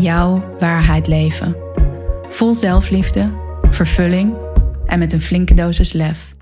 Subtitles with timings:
[0.00, 1.56] jouw waarheid leven.
[2.28, 3.32] Vol zelfliefde,
[3.70, 4.34] vervulling
[4.86, 6.34] en met een flinke dosis lef.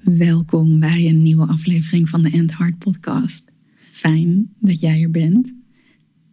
[0.00, 3.50] Welkom bij een nieuwe aflevering van de End Heart Podcast.
[3.92, 5.52] Fijn dat jij er bent.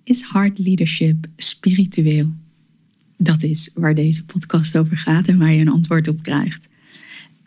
[0.04, 2.32] Is heart leadership spiritueel?
[3.18, 6.70] Dat is waar deze podcast over gaat en waar je een antwoord op krijgt.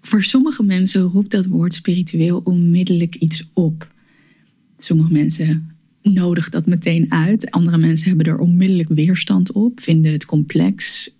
[0.06, 3.92] Voor sommige mensen roept dat woord spiritueel onmiddellijk iets op.
[4.78, 7.50] Sommige mensen nodigen dat meteen uit.
[7.50, 11.11] Andere mensen hebben er onmiddellijk weerstand op, vinden het complex,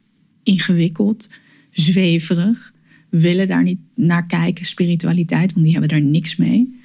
[0.43, 1.29] ingewikkeld,
[1.73, 2.73] zweverig,
[3.09, 6.81] willen daar niet naar kijken, spiritualiteit, want die hebben daar niks mee.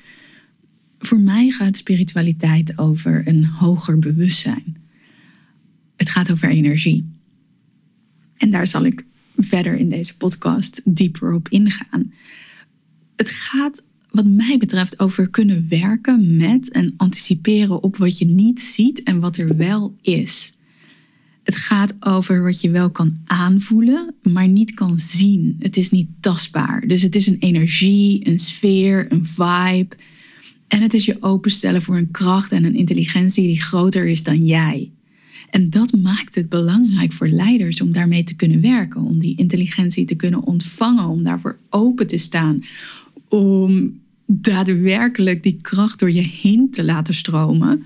[0.99, 4.77] Voor mij gaat spiritualiteit over een hoger bewustzijn.
[5.95, 7.05] Het gaat over energie.
[8.37, 9.03] En daar zal ik
[9.43, 12.13] verder in deze podcast dieper op ingaan.
[13.15, 18.61] Het gaat, wat mij betreft, over kunnen werken met en anticiperen op wat je niet
[18.61, 20.53] ziet en wat er wel is.
[21.43, 25.55] Het gaat over wat je wel kan aanvoelen, maar niet kan zien.
[25.59, 26.87] Het is niet tastbaar.
[26.87, 29.95] Dus het is een energie, een sfeer, een vibe.
[30.67, 34.45] En het is je openstellen voor een kracht en een intelligentie die groter is dan
[34.45, 34.91] jij.
[35.51, 40.05] En dat maakt het belangrijk voor leiders om daarmee te kunnen werken, om die intelligentie
[40.05, 42.63] te kunnen ontvangen, om daarvoor open te staan,
[43.27, 47.85] om daadwerkelijk die kracht door je heen te laten stromen,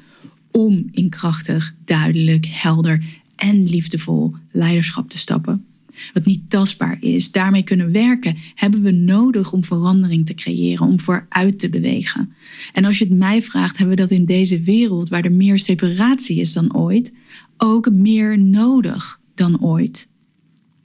[0.52, 3.03] om in krachtig, duidelijk, helder
[3.36, 5.65] en liefdevol leiderschap te stappen.
[6.14, 10.99] Wat niet tastbaar is, daarmee kunnen werken, hebben we nodig om verandering te creëren, om
[10.99, 12.33] vooruit te bewegen.
[12.73, 15.59] En als je het mij vraagt, hebben we dat in deze wereld waar er meer
[15.59, 17.14] separatie is dan ooit,
[17.58, 20.08] ook meer nodig dan ooit.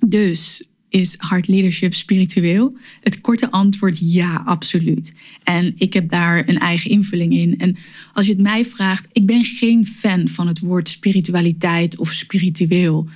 [0.06, 2.76] Dus is hard leadership spiritueel?
[3.00, 5.14] Het korte antwoord ja, absoluut.
[5.42, 7.58] En ik heb daar een eigen invulling in.
[7.58, 7.76] En
[8.12, 13.08] als je het mij vraagt, ik ben geen fan van het woord spiritualiteit of spiritueel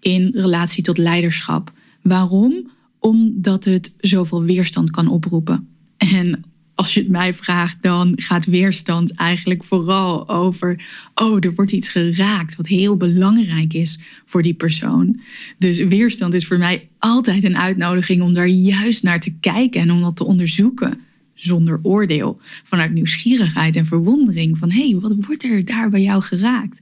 [0.00, 1.72] in relatie tot leiderschap.
[2.02, 2.70] Waarom?
[2.98, 5.68] Omdat het zoveel weerstand kan oproepen.
[5.96, 6.44] En
[6.76, 11.88] als je het mij vraagt, dan gaat weerstand eigenlijk vooral over, oh, er wordt iets
[11.88, 15.20] geraakt wat heel belangrijk is voor die persoon.
[15.58, 19.90] Dus weerstand is voor mij altijd een uitnodiging om daar juist naar te kijken en
[19.90, 21.00] om dat te onderzoeken
[21.34, 26.22] zonder oordeel, vanuit nieuwsgierigheid en verwondering van, hé, hey, wat wordt er daar bij jou
[26.22, 26.80] geraakt?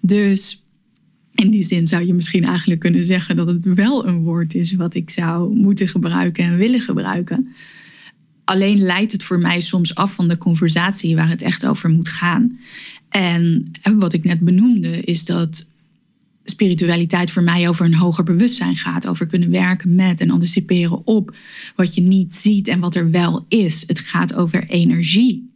[0.00, 0.64] Dus
[1.34, 4.72] in die zin zou je misschien eigenlijk kunnen zeggen dat het wel een woord is
[4.72, 7.54] wat ik zou moeten gebruiken en willen gebruiken.
[8.52, 12.08] Alleen leidt het voor mij soms af van de conversatie waar het echt over moet
[12.08, 12.58] gaan.
[13.08, 15.66] En wat ik net benoemde, is dat
[16.44, 19.06] spiritualiteit voor mij over een hoger bewustzijn gaat.
[19.06, 21.36] Over kunnen werken met en anticiperen op
[21.76, 23.84] wat je niet ziet en wat er wel is.
[23.86, 25.50] Het gaat over energie.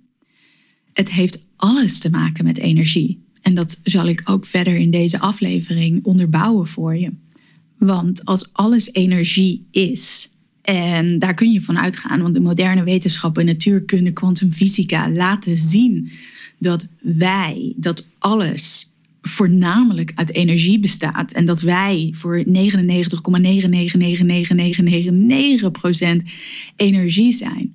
[0.93, 3.25] Het heeft alles te maken met energie.
[3.43, 7.13] En dat zal ik ook verder in deze aflevering onderbouwen voor je.
[7.79, 10.31] Want als alles energie is,
[10.67, 16.11] en daar kun je van uitgaan, want de moderne wetenschappen, natuurkunde, kwantumfysica laten zien
[16.59, 22.53] dat wij, dat alles voornamelijk uit energie bestaat en dat wij voor 99,9999999%
[26.77, 27.75] energie zijn.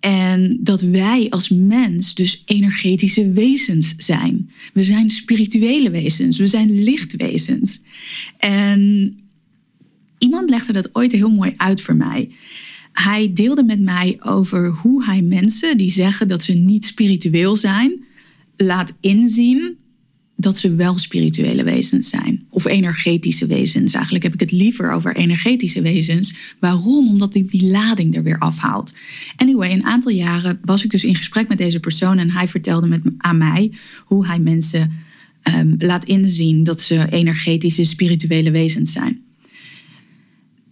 [0.00, 4.50] En dat wij als mens dus energetische wezens zijn.
[4.72, 7.80] We zijn spirituele wezens, we zijn lichtwezens.
[8.38, 9.12] En
[10.24, 12.30] iemand legde dat ooit heel mooi uit voor mij.
[12.92, 18.04] Hij deelde met mij over hoe hij mensen die zeggen dat ze niet spiritueel zijn,
[18.56, 19.76] laat inzien
[20.36, 22.46] dat ze wel spirituele wezens zijn.
[22.48, 23.92] Of energetische wezens.
[23.92, 26.34] Eigenlijk heb ik het liever over energetische wezens.
[26.60, 27.08] Waarom?
[27.08, 28.92] Omdat ik die lading er weer afhaalt.
[29.36, 32.86] Anyway, een aantal jaren was ik dus in gesprek met deze persoon en hij vertelde
[32.86, 33.72] met, aan mij
[34.04, 34.92] hoe hij mensen
[35.56, 39.23] um, laat inzien dat ze energetische, spirituele wezens zijn.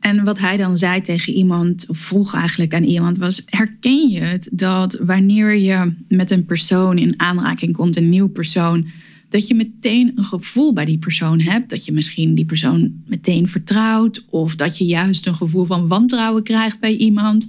[0.02, 4.20] En wat hij dan zei tegen iemand, of vroeg eigenlijk aan iemand, was: herken je
[4.20, 8.86] het dat wanneer je met een persoon in aanraking komt, een nieuw persoon,
[9.28, 11.70] dat je meteen een gevoel bij die persoon hebt?
[11.70, 16.42] Dat je misschien die persoon meteen vertrouwt, of dat je juist een gevoel van wantrouwen
[16.42, 17.46] krijgt bij iemand.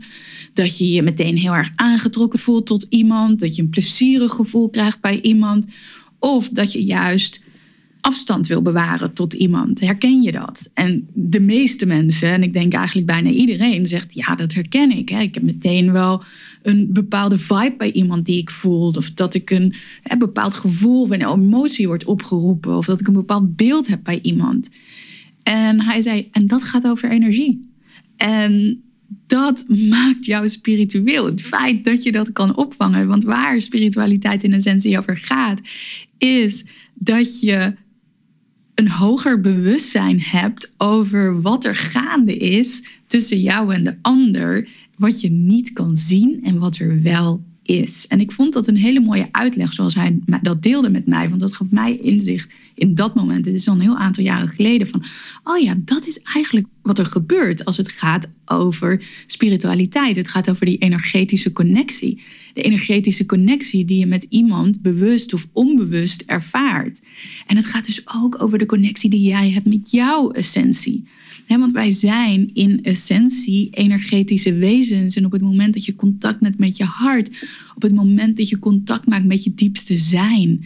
[0.54, 4.70] dat je je meteen heel erg aangetrokken voelt tot iemand, dat je een plezierig gevoel
[4.70, 5.68] krijgt bij iemand,
[6.20, 7.43] of dat je juist
[8.04, 9.80] afstand wil bewaren tot iemand.
[9.80, 10.70] Herken je dat?
[10.74, 15.10] En de meeste mensen, en ik denk eigenlijk bijna iedereen, zegt ja, dat herken ik.
[15.10, 15.22] Hè.
[15.22, 16.24] Ik heb meteen wel
[16.62, 18.92] een bepaalde vibe bij iemand die ik voel.
[18.92, 19.76] Of dat ik een,
[20.18, 22.78] bepaald gevoel of een emotie wordt opgeroepen.
[22.78, 24.76] Of dat ik een bepaald beeld heb bij iemand.
[25.44, 27.70] En hij zei, en dat gaat over energie.
[28.18, 28.84] En
[29.28, 31.26] dat maakt jou spiritueel.
[31.26, 33.08] Het feit dat je dat kan opvangen.
[33.08, 35.62] Want waar spiritualiteit in essentie over gaat,
[36.18, 37.74] is dat je
[38.84, 45.22] een hoger bewustzijn hebt over wat er gaande is tussen jou en de ander, wat
[45.22, 48.08] je niet kan zien en wat er wel is.
[48.08, 51.40] En ik vond dat een hele mooie uitleg zoals hij dat deelde met mij, want
[51.40, 53.46] dat gaf mij inzicht in dat moment.
[53.46, 55.04] Het is al een heel aantal jaren geleden van,
[55.44, 60.16] oh ja, dat is eigenlijk wat er gebeurt als het gaat over spiritualiteit.
[60.16, 62.22] Het gaat over die energetische connectie.
[62.54, 67.02] De energetische connectie die je met iemand bewust of onbewust ervaart.
[67.48, 71.04] En het gaat dus ook over de connectie die jij hebt met jouw essentie
[71.48, 75.16] want wij zijn in essentie energetische wezens.
[75.16, 77.30] En op het moment dat je contact met, met je hart,
[77.76, 80.66] op het moment dat je contact maakt met je diepste zijn,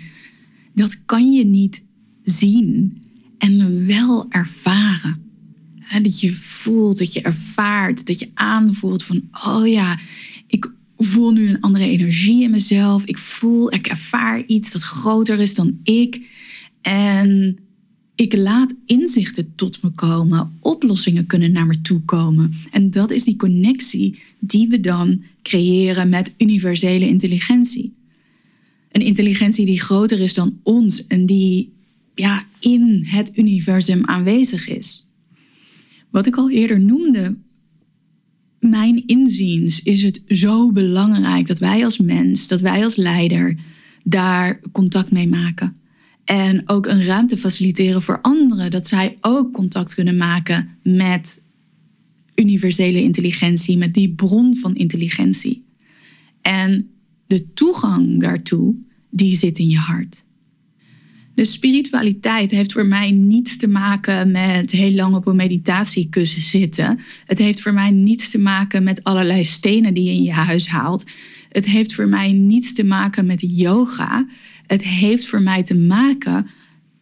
[0.73, 1.81] dat kan je niet
[2.23, 2.97] zien
[3.37, 5.25] en wel ervaren.
[6.03, 9.99] dat je voelt, dat je ervaart, dat je aanvoelt van, oh ja,
[10.47, 13.05] ik voel nu een andere energie in mezelf.
[13.05, 16.21] Ik voel, ik ervaar iets dat groter is dan ik.
[16.81, 17.59] En
[18.17, 22.53] ik laat inzichten tot me komen, oplossingen kunnen naar me toe komen.
[22.71, 27.93] En dat is die connectie die we dan creëren met universele intelligentie.
[28.91, 31.73] Een intelligentie die groter is dan ons en die
[32.15, 35.07] ja, in het universum aanwezig is.
[36.09, 37.35] Wat ik al eerder noemde,
[38.59, 43.57] mijn inziens is het zo belangrijk dat wij als mens, dat wij als leider
[44.03, 45.75] daar contact mee maken.
[46.27, 51.41] En ook een ruimte faciliteren voor anderen, dat zij ook contact kunnen maken met
[52.35, 55.65] universele intelligentie, met die bron van intelligentie.
[56.41, 56.89] En
[57.27, 58.75] de toegang daartoe,
[59.09, 60.23] die zit in je hart.
[61.35, 66.99] De spiritualiteit heeft voor mij niets te maken met heel lang op een meditatiekussen zitten.
[67.25, 70.67] Het heeft voor mij niets te maken met allerlei stenen die je in je huis
[70.67, 71.03] haalt.
[71.49, 74.27] Het heeft voor mij niets te maken met yoga.
[74.67, 76.47] Het heeft voor mij te maken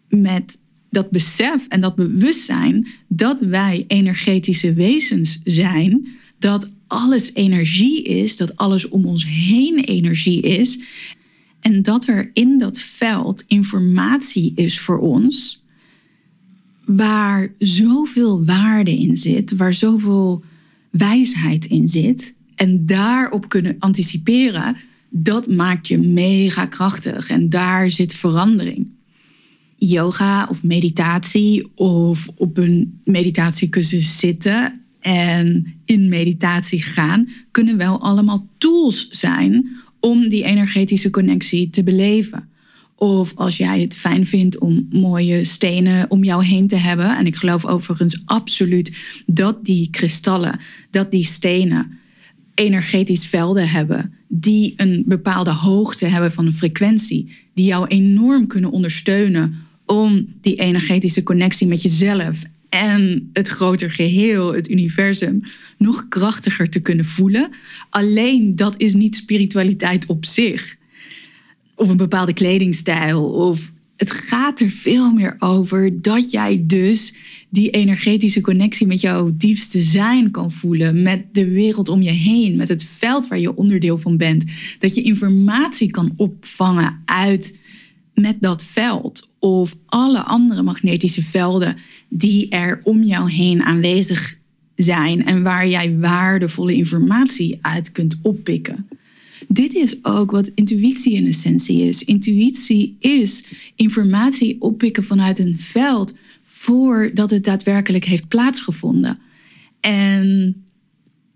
[0.10, 0.58] met
[0.90, 6.08] dat besef en dat bewustzijn dat wij energetische wezens zijn,
[6.40, 10.80] dat alles energie is, dat alles om ons heen energie is
[11.60, 15.64] en dat er in dat veld informatie is voor ons
[16.86, 20.44] waar zoveel waarde in zit, waar zoveel
[20.90, 24.78] wijsheid in zit en daarop kunnen anticiperen
[25.18, 28.88] dat maakt je mega krachtig en daar zit verandering.
[29.78, 38.48] Yoga of meditatie of op een meditatiecursus zitten en in meditatie gaan kunnen wel allemaal
[38.58, 39.70] tools zijn
[40.00, 42.50] om die energetische connectie te beleven.
[42.96, 47.18] Of als jij het fijn vindt om mooie stenen om jou heen te hebben.
[47.18, 48.96] En ik geloof overigens absoluut
[49.26, 50.60] dat die kristallen,
[50.90, 52.00] dat die stenen
[52.56, 58.72] energetisch velden hebben die een bepaalde hoogte hebben van een frequentie, die jou enorm kunnen
[58.72, 65.42] ondersteunen om die energetische connectie met jezelf en het groter geheel, het universum,
[65.78, 67.50] nog krachtiger te kunnen voelen.
[67.90, 70.76] Alleen dat is niet spiritualiteit op zich.
[71.76, 77.14] Of een bepaalde kledingstijl of het gaat er veel meer over dat jij dus
[77.50, 82.56] die energetische connectie met jouw diepste zijn kan voelen, met de wereld om je heen,
[82.56, 84.44] met het veld waar je onderdeel van bent.
[84.80, 87.60] Dat je informatie kan opvangen uit
[88.14, 91.78] met dat veld of alle andere magnetische velden
[92.10, 94.38] die er om jou heen aanwezig
[94.76, 98.88] zijn en waar jij waardevolle informatie uit kunt oppikken.
[99.48, 102.04] Dit is ook wat intuïtie in essentie is.
[102.04, 109.20] Intuïtie is informatie oppikken vanuit een veld voordat het daadwerkelijk heeft plaatsgevonden.
[109.80, 110.56] En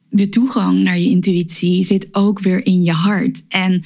[0.10, 3.44] de toegang naar je intuïtie zit ook weer in je hart.
[3.48, 3.84] En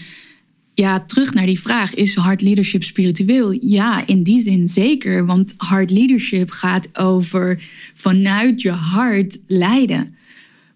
[0.73, 3.57] ja, terug naar die vraag: is hard leadership spiritueel?
[3.61, 5.25] Ja, in die zin zeker.
[5.25, 7.63] Want hard leadership gaat over
[7.93, 10.15] vanuit je hart leiden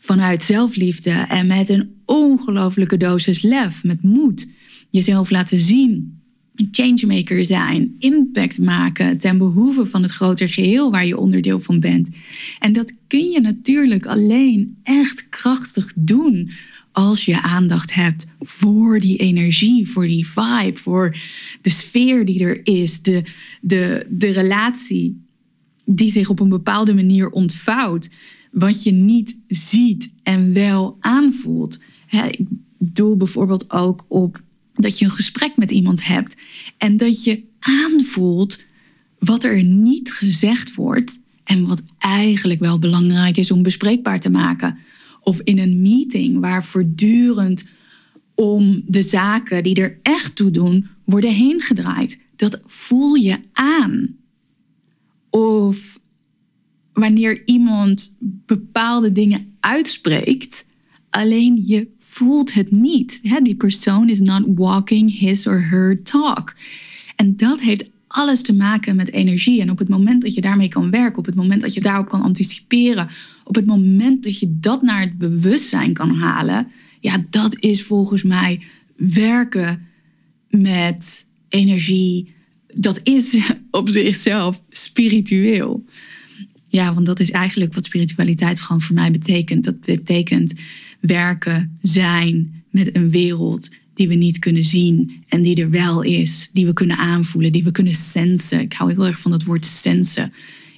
[0.08, 4.48] vanuit zelfliefde en met een ongelofelijke dosis lef, met moed.
[4.90, 6.20] Jezelf laten zien,
[6.56, 11.80] een changemaker zijn, impact maken ten behoeve van het groter geheel waar je onderdeel van
[11.80, 12.10] bent.
[12.60, 16.52] En dat kun je natuurlijk alleen echt krachtig doen
[16.92, 21.18] als je aandacht hebt voor die energie, voor die vibe, voor
[21.62, 23.24] de sfeer die er is, de,
[23.62, 25.26] de, de relatie
[25.86, 28.10] die zich op een bepaalde manier ontvouwt,
[28.58, 31.80] wat je niet ziet en wel aanvoelt.
[32.10, 32.48] ik
[32.78, 34.42] doel bijvoorbeeld ook op
[34.74, 36.36] dat je een gesprek met iemand hebt
[36.78, 38.64] en dat je aanvoelt
[39.20, 44.78] wat er niet gezegd wordt en wat eigenlijk wel belangrijk is om bespreekbaar te maken.
[45.22, 47.70] Of in een meeting waar voortdurend
[48.36, 52.20] om de zaken die er echt toe doen worden heen gedraaid.
[52.36, 54.16] Dat voel je aan.
[55.30, 56.00] Of
[57.00, 60.66] wanneer iemand bepaalde dingen uitspreekt,
[61.10, 63.20] alleen je voelt het niet.
[63.44, 66.56] Die persoon is not walking his or her talk.
[67.16, 69.62] En dat heeft alles te maken met energie.
[69.62, 72.10] En op het moment dat je daarmee kan werken, op het moment dat je daarop
[72.10, 73.08] kan anticiperen,
[73.44, 76.68] op het moment dat je dat naar het bewustzijn kan halen,
[77.00, 78.62] ja, dat is volgens mij
[78.96, 79.88] werken
[80.50, 82.34] met energie.
[82.68, 83.40] Dat is
[83.72, 85.86] op zichzelf spiritueel.
[86.68, 89.64] Ja, want dat is eigenlijk wat spiritualiteit gewoon voor mij betekent.
[89.64, 90.54] Dat betekent
[91.00, 96.50] werken, zijn met een wereld die we niet kunnen zien en die er wel is,
[96.54, 98.60] die we kunnen aanvoelen, die we kunnen sensen.
[98.60, 100.34] Ik hou heel erg van het woord sensen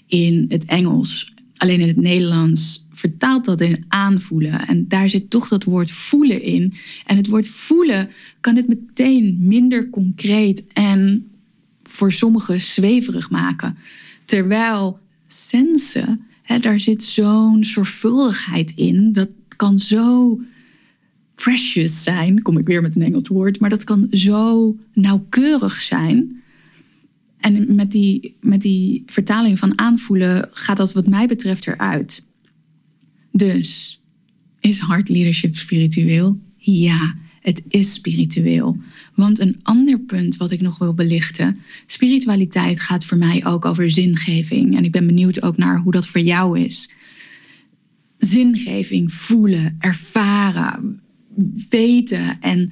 [0.07, 1.33] in het Engels.
[1.57, 4.67] Alleen in het Nederlands vertaalt dat in aanvoelen.
[4.67, 6.73] En daar zit toch dat woord voelen in.
[7.05, 11.27] En het woord voelen kan het meteen minder concreet en
[11.83, 13.77] voor sommigen zweverig maken.
[14.25, 14.99] Terwijl
[15.33, 16.25] sensen,
[16.61, 19.11] daar zit zo'n zorgvuldigheid in.
[19.11, 20.39] Dat kan zo
[21.35, 22.41] precious zijn.
[22.41, 23.59] Kom ik weer met een Engels woord.
[23.59, 26.41] Maar dat kan zo nauwkeurig zijn.
[27.37, 32.23] En met die, met die vertaling van aanvoelen gaat dat wat mij betreft eruit.
[33.31, 33.99] Dus,
[34.59, 36.39] is hard leadership spiritueel?
[36.57, 38.77] Ja, het is spiritueel.
[39.15, 43.91] Want een ander punt wat ik nog wil belichten, spiritualiteit gaat voor mij ook over
[43.91, 44.77] zingeving.
[44.77, 46.91] En ik ben benieuwd ook naar hoe dat voor jou is.
[48.17, 51.01] Zingeving, voelen, ervaren,
[51.69, 52.71] weten en,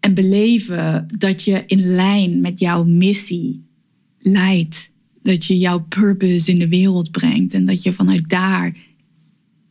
[0.00, 3.62] en beleven dat je in lijn met jouw missie
[4.18, 4.90] leidt.
[5.22, 8.76] Dat je jouw purpose in de wereld brengt en dat je vanuit daar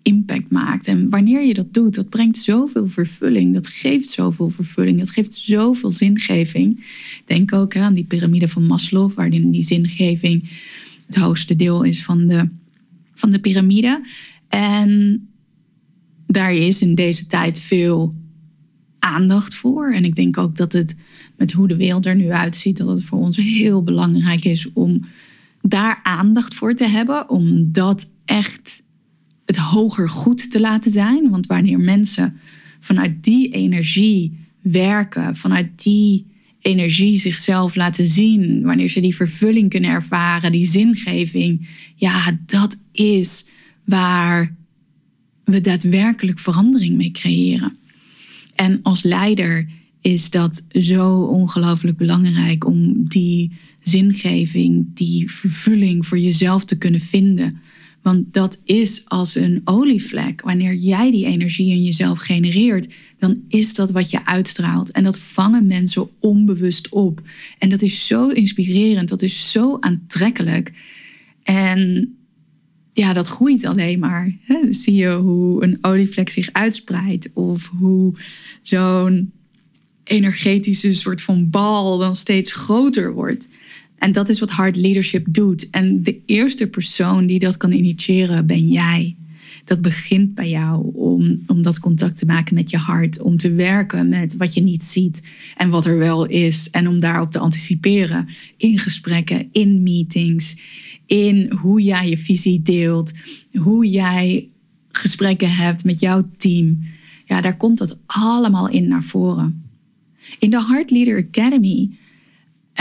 [0.07, 0.87] impact maakt.
[0.87, 3.53] En wanneer je dat doet, dat brengt zoveel vervulling.
[3.53, 4.99] Dat geeft zoveel vervulling.
[4.99, 6.85] Dat geeft zoveel zingeving.
[7.25, 10.49] Denk ook aan die piramide van Maslow, waarin die zingeving
[11.05, 12.47] het hoogste deel is van de,
[13.13, 14.05] van de piramide.
[14.47, 15.27] En
[16.27, 18.15] daar is in deze tijd veel
[18.99, 19.93] aandacht voor.
[19.93, 20.95] En ik denk ook dat het
[21.37, 25.05] met hoe de wereld er nu uitziet, dat het voor ons heel belangrijk is om
[25.61, 27.29] daar aandacht voor te hebben.
[27.29, 28.85] Om dat echt
[29.47, 31.29] het hoger goed te laten zijn.
[31.29, 32.37] Want wanneer mensen
[32.79, 36.25] vanuit die energie werken, vanuit die
[36.61, 43.45] energie zichzelf laten zien, wanneer ze die vervulling kunnen ervaren, die zingeving, ja, dat is
[43.85, 44.55] waar
[45.43, 47.77] we daadwerkelijk verandering mee creëren.
[48.55, 49.67] En als leider
[50.01, 53.51] is dat zo ongelooflijk belangrijk om die
[53.81, 57.61] zingeving, die vervulling voor jezelf te kunnen vinden.
[58.07, 60.41] Want dat is als een olievlek.
[60.41, 62.87] Wanneer jij die energie in jezelf genereert,
[63.19, 64.91] dan is dat wat je uitstraalt.
[64.91, 67.21] En dat vangen mensen onbewust op.
[67.57, 70.71] En dat is zo inspirerend, dat is zo aantrekkelijk.
[71.43, 72.15] En
[72.93, 74.31] ja, dat groeit alleen maar.
[74.69, 78.13] Zie je hoe een olievlek zich uitspreidt of hoe
[78.61, 79.31] zo'n
[80.03, 83.47] energetische soort van bal dan steeds groter wordt.
[83.97, 85.69] En dat is wat hard leadership doet.
[85.69, 89.15] En de eerste persoon die dat kan initiëren ben jij.
[89.63, 93.21] Dat begint bij jou om, om dat contact te maken met je hart.
[93.21, 95.23] Om te werken met wat je niet ziet
[95.57, 96.69] en wat er wel is.
[96.69, 98.27] En om daarop te anticiperen
[98.57, 100.61] in gesprekken, in meetings,
[101.05, 103.13] in hoe jij je visie deelt,
[103.53, 104.49] hoe jij
[104.91, 106.83] gesprekken hebt met jouw team.
[107.25, 109.63] Ja, daar komt dat allemaal in naar voren.
[110.39, 111.89] In de Heart Leader Academy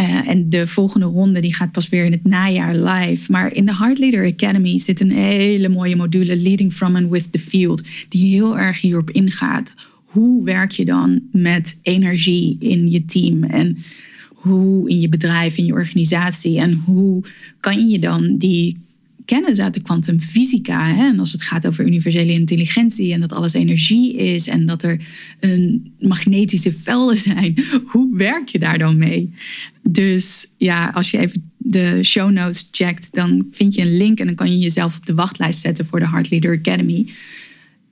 [0.00, 3.32] uh, en de volgende ronde die gaat pas weer in het najaar live.
[3.32, 7.32] Maar in de Heart Leader Academy zit een hele mooie module Leading from and with
[7.32, 7.82] the field.
[8.08, 9.74] Die heel erg hierop ingaat.
[10.04, 13.44] Hoe werk je dan met energie in je team?
[13.44, 13.78] En
[14.28, 16.58] hoe in je bedrijf, in je organisatie.
[16.58, 17.24] En hoe
[17.60, 18.85] kan je dan die
[19.26, 20.96] kennis uit de kwantumfysica.
[20.98, 25.00] En als het gaat over universele intelligentie en dat alles energie is en dat er
[25.40, 27.54] een magnetische velden zijn.
[27.92, 29.34] Hoe werk je daar dan mee?
[29.82, 34.26] Dus ja, als je even de show notes checkt, dan vind je een link en
[34.26, 37.06] dan kan je jezelf op de wachtlijst zetten voor de Heart Leader Academy.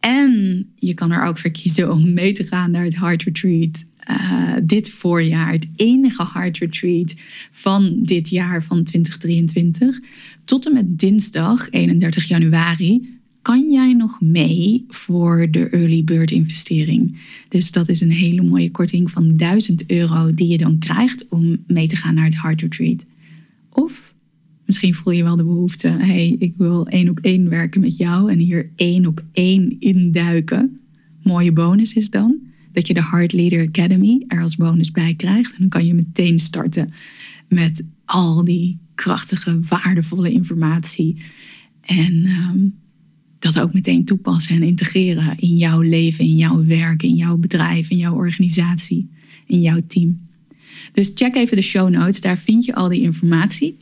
[0.01, 3.85] En je kan er ook voor kiezen om mee te gaan naar het Heart Retreat.
[4.11, 7.15] Uh, dit voorjaar, het enige Heart Retreat
[7.51, 10.01] van dit jaar van 2023.
[10.45, 17.19] Tot en met dinsdag 31 januari kan jij nog mee voor de early bird investering.
[17.49, 21.57] Dus dat is een hele mooie korting van 1000 euro die je dan krijgt om
[21.67, 23.05] mee te gaan naar het Heart Retreat.
[23.73, 24.15] Of
[24.65, 28.31] misschien voel je wel de behoefte, hey, ik wil één op één werken met jou
[28.31, 30.81] en hier één op één induiken.
[31.23, 32.39] Mooie bonus is dan
[32.75, 35.53] dat je de Heart Leader Academy er als bonus bij krijgt.
[35.53, 36.93] En dan kan je meteen starten
[37.49, 41.17] met al die krachtige, waardevolle informatie.
[41.81, 42.59] En ehm,
[43.39, 47.91] dat ook meteen toepassen en integreren in jouw leven, in jouw werk, in jouw bedrijf,
[47.91, 49.11] in jouw organisatie,
[49.47, 50.19] in jouw team.
[50.93, 53.77] Dus check even de show notes, daar vind je al die informatie.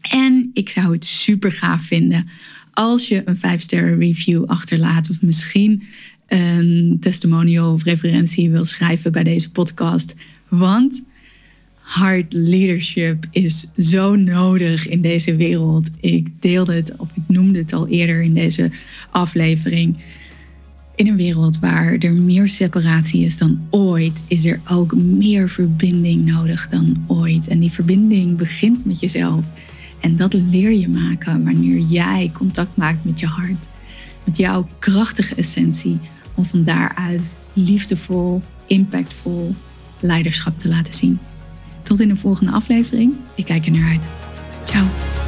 [0.00, 2.28] En ik zou het super gaaf vinden
[2.72, 5.82] als je een 5-sterren review achterlaat of misschien
[6.26, 10.14] een testimonial of referentie wil schrijven bij deze podcast.
[10.48, 11.02] Want
[11.84, 15.90] hard leadership is zo nodig in deze wereld.
[16.00, 18.70] Ik deelde het, of ik noemde het al eerder in deze
[19.10, 19.96] aflevering.
[20.94, 26.24] In een wereld waar er meer separatie is dan ooit, is er ook meer verbinding
[26.24, 27.48] nodig dan ooit.
[27.48, 29.44] En die verbinding begint met jezelf.
[30.00, 33.68] En dat leer je maken wanneer jij contact maakt met je hart,
[34.24, 36.00] met jouw krachtige essentie,
[36.34, 39.54] om van daaruit liefdevol, impactvol
[40.00, 41.18] leiderschap te laten zien.
[41.82, 43.14] Tot in de volgende aflevering.
[43.34, 44.08] Ik kijk er naar uit.
[44.64, 45.23] Ciao.